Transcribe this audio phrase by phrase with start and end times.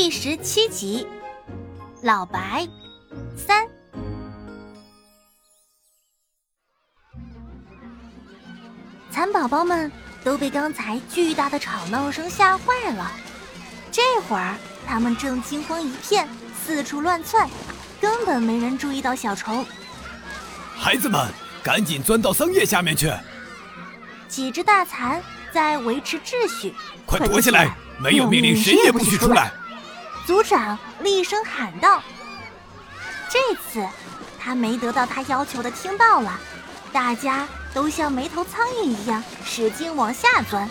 [0.00, 1.04] 第十七集，
[2.04, 2.64] 老白
[3.36, 3.66] 三。
[9.10, 9.90] 蚕宝宝们
[10.22, 13.10] 都被刚才巨大的吵闹声吓坏了，
[13.90, 14.54] 这会儿
[14.86, 16.28] 他们正惊慌一片，
[16.64, 17.50] 四处乱窜，
[18.00, 19.66] 根本没人注意到小虫。
[20.76, 21.26] 孩子们，
[21.60, 23.12] 赶紧钻到桑叶下面去！
[24.28, 25.20] 几只大蚕
[25.52, 26.72] 在维持秩序，
[27.04, 27.76] 快躲起来！
[28.00, 29.50] 没有命令，谁也不许出来！
[30.28, 32.02] 族长厉声喊道
[33.32, 33.82] ：“这次
[34.38, 36.38] 他没得到他要求的，听到了。
[36.92, 40.68] 大家都像没头苍蝇一样使劲往下钻，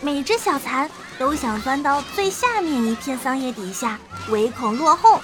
[0.00, 3.98] 每只小蚕都想钻到最下面一片桑叶底下，
[4.30, 5.20] 唯恐落后。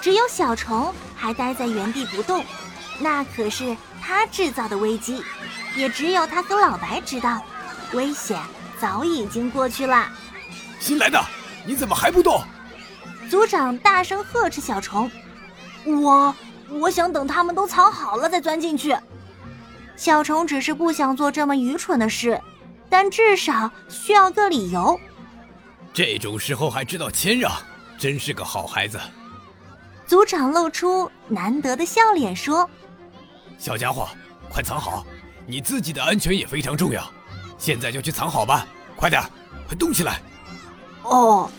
[0.00, 2.44] 只有小虫还待在原地不动，
[2.98, 5.22] 那可是他制造的危机。
[5.76, 7.40] 也只有他和老白知道，
[7.92, 8.42] 危险
[8.80, 10.10] 早已经过去了。”
[10.80, 11.24] 新来的，
[11.64, 12.42] 你怎么还不动？
[13.28, 15.10] 族长大声呵斥小虫
[15.84, 16.34] ：“我
[16.70, 18.96] 我想等他们都藏好了再钻进去。”
[19.96, 22.40] 小虫只是不想做这么愚蠢的事，
[22.88, 24.98] 但至少需要个理由。
[25.92, 27.52] 这种时候还知道谦让，
[27.98, 28.98] 真是个好孩子。
[30.06, 32.68] 族长露出难得的笑脸说
[33.58, 34.08] ：“小家伙，
[34.48, 35.04] 快藏好，
[35.46, 37.02] 你自己的安全也非常重要。
[37.58, 39.20] 现在就去藏好吧，快点，
[39.66, 40.20] 快动起来！”
[41.02, 41.50] 哦，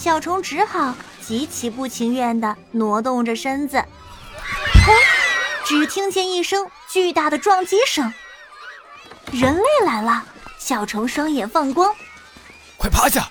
[0.00, 3.76] 小虫只好极其不情愿地挪动着身子。
[3.76, 4.94] 砰！
[5.66, 8.10] 只听见一声巨大的撞击声。
[9.30, 10.24] 人类来了！
[10.58, 11.94] 小虫双眼放光，
[12.78, 13.30] 快趴下！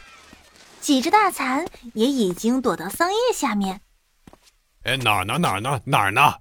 [0.80, 3.82] 几只大蚕也已经躲到桑叶下面。
[4.84, 5.40] 哎，哪儿呢？
[5.40, 5.82] 哪儿呢？
[5.86, 6.36] 哪儿呢？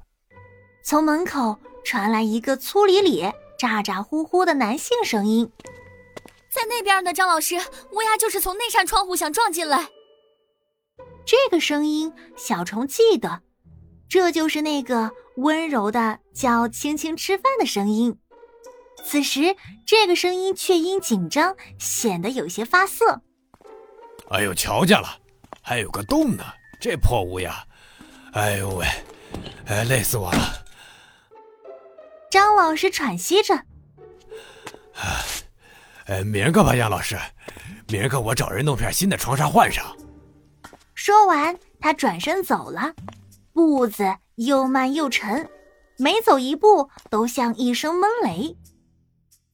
[0.84, 5.50] 从门口传来一个粗里里、咋咋呼呼的男性声音。
[6.50, 7.56] 在那边呢，张老师，
[7.92, 9.88] 乌鸦就是从那扇窗户想撞进来。
[11.28, 13.42] 这个声音，小虫记得，
[14.08, 18.18] 这就是那个温柔的叫“青青吃饭”的声音。
[19.04, 19.54] 此时，
[19.84, 23.20] 这个声音却因紧张显得有些发涩。
[24.30, 25.18] 哎呦，瞧见了，
[25.60, 26.42] 还有个洞呢！
[26.80, 27.62] 这破屋呀，
[28.32, 28.86] 哎呦喂，
[29.66, 30.64] 哎，累死我了！
[32.30, 33.54] 张老师喘息着。
[36.06, 37.18] 哎，明儿个吧，杨老师，
[37.88, 39.94] 明儿个我找人弄片新的床纱换上。
[41.08, 42.92] 说完，他转身走了，
[43.54, 45.48] 步子又慢又沉，
[45.96, 48.54] 每走一步都像一声闷雷。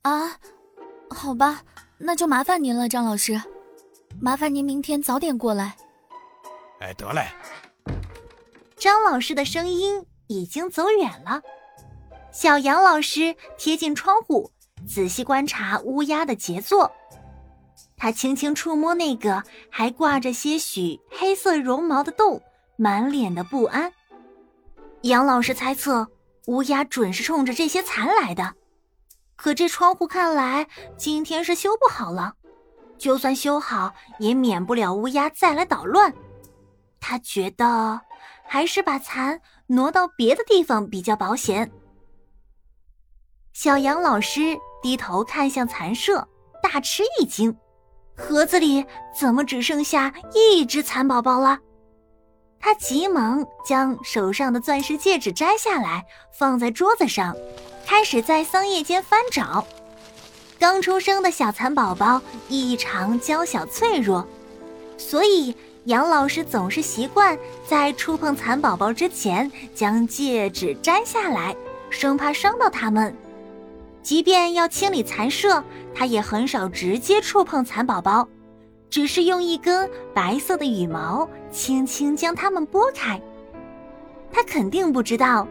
[0.03, 0.37] 啊，
[1.10, 1.62] 好吧，
[1.97, 3.41] 那就麻烦您了，张老师，
[4.20, 5.76] 麻烦您明天早点过来。
[6.81, 7.25] 哎，得嘞。
[8.75, 11.41] 张老师的声音已经走远了，
[12.32, 14.50] 小杨老师贴近窗户。
[14.88, 16.91] 仔细观察乌鸦的杰作，
[18.04, 22.42] 他轻轻触摸那个还挂着些许黑色绒毛的洞，
[22.76, 23.91] 满脸的不安。
[25.04, 26.06] 杨老师猜测，
[26.48, 28.56] 乌鸦准是冲着这些蚕来的。
[29.37, 30.66] 可这窗户看来
[30.98, 32.34] 今天是修不好了，
[32.98, 36.12] 就算修好，也免不了乌鸦再来捣乱。
[37.00, 38.03] 他觉得，
[38.47, 41.72] 还是把蚕挪到别的地方比较保险。
[43.54, 44.59] 小杨老师。
[44.82, 46.28] 低头看向蚕舍，
[46.62, 47.56] 大吃一惊，
[48.16, 48.84] 盒子里
[49.19, 51.58] 怎么只剩下一只蚕宝宝了？
[52.60, 56.04] 他急忙将手上的钻石戒指摘下来，
[56.38, 57.36] 放在桌子上，
[57.84, 59.66] 开始在桑叶间翻找。
[60.58, 64.26] 刚出生的小蚕宝宝异常娇小脆弱，
[64.96, 65.54] 所以
[65.84, 67.38] 杨老师总是习惯
[67.69, 71.54] 在触碰蚕宝宝之前将戒指摘下来，
[71.91, 73.14] 生怕伤到它们。
[74.04, 78.28] 即便要清理蚕舍，他也很少直接触碰蚕宝宝，
[78.91, 83.19] 只是用一根白色的羽毛轻轻将它们拨开。
[84.31, 85.48] 他肯定不知道，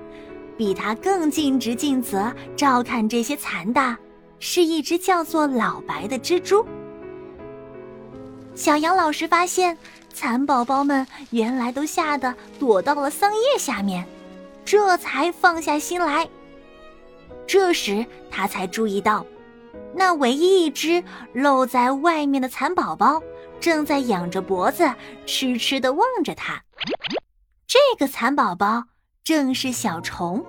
[0.55, 3.97] 比他更尽职尽责照看这些蚕的，
[4.37, 6.63] 是一只叫做老白的蜘蛛。
[8.53, 9.75] 小杨老师发现，
[10.13, 14.05] 蚕宝宝们原来都吓得躲到了桑叶下面，
[14.63, 16.29] 这才放下心来。
[17.45, 19.25] 这时，他才注意到，
[19.93, 21.03] 那唯一一只
[21.33, 23.21] 露在外面的蚕宝宝
[23.59, 24.91] 正在仰着脖子，
[25.25, 26.61] 痴痴地望着他。
[27.67, 28.83] 这个蚕宝宝
[29.23, 30.43] 正是小虫。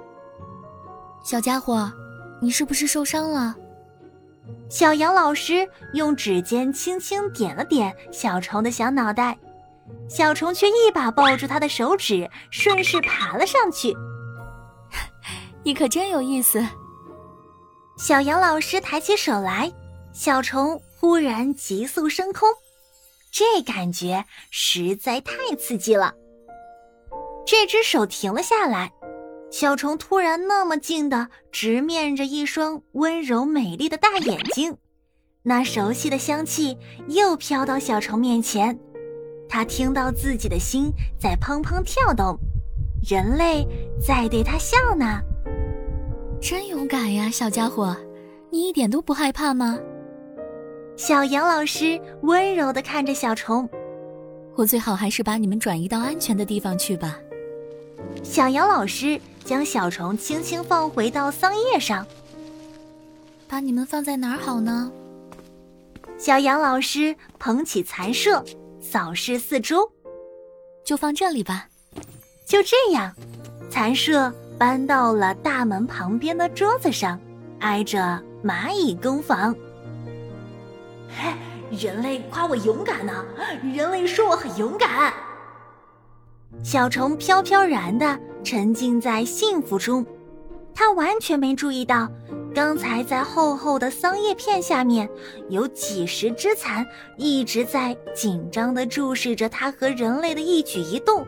[1.22, 1.90] 小家伙，
[2.40, 3.54] 你是不是受伤了？
[4.68, 9.38] 小杨老师用指尖轻轻点了点小虫的小脑袋，
[10.08, 13.94] 小虫却一把抱住他的手指，顺势爬了上去。
[15.64, 16.62] 你可真有意思。
[17.96, 19.72] 小杨老师抬起手来，
[20.12, 22.48] 小虫忽然急速升空，
[23.30, 26.12] 这感觉实在太刺激了。
[27.46, 28.92] 这只手停了下来，
[29.50, 34.76] 小虫突然那么近的直面着一双温柔美丽的大眼睛，
[35.44, 36.76] 那熟悉的香气
[37.06, 38.76] 又飘到小虫面前，
[39.48, 42.36] 他听到自己的心在砰砰跳动，
[43.08, 43.64] 人类
[44.04, 45.20] 在对他笑呢。
[46.44, 47.96] 真勇敢呀，小家伙，
[48.50, 49.80] 你一点都不害怕吗？
[50.94, 53.66] 小杨老师温柔的看着小虫，
[54.54, 57.18] 我最好还是把你们转移到安全的地方去吧。
[58.22, 62.06] 小杨老师将小虫轻轻放回到桑叶上，
[63.48, 64.92] 把你们放在哪儿好呢？
[66.18, 68.44] 小杨老师捧起蚕舍，
[68.82, 69.90] 扫视四周，
[70.84, 71.68] 就放这里吧。
[72.44, 73.10] 就这样，
[73.70, 77.18] 蚕舍搬到了大门旁边的桌子上，
[77.60, 79.54] 挨着蚂蚁工房。
[81.08, 81.32] 嘿，
[81.76, 83.24] 人类夸我勇敢呢，
[83.74, 85.12] 人类说我很勇敢。
[86.62, 90.06] 小虫飘飘然的沉浸在幸福中，
[90.72, 92.08] 它完全没注意到，
[92.54, 95.08] 刚才在厚厚的桑叶片下面，
[95.48, 96.86] 有几十只蚕
[97.16, 101.26] 一直在紧张的注视着它和人类的一举一动。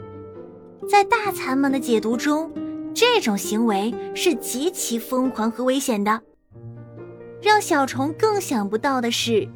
[0.88, 2.52] 在大蚕们的解读中，
[2.96, 6.22] 这种行为是极其疯狂和危险的。
[7.42, 9.46] 让小虫更想不到的是。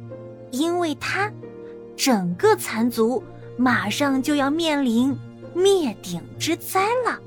[0.51, 1.31] 因为它，
[1.95, 3.23] 整个蚕族
[3.57, 5.17] 马上就要面临
[5.53, 7.17] 灭顶之灾了。